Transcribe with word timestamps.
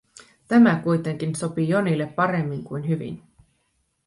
Tämä 0.47 0.79
kuitenkin 0.83 1.35
sopi 1.35 1.69
Jonille 1.69 2.05
paremmin 2.05 2.63
kuin 2.63 2.87
hyvin. 2.87 3.23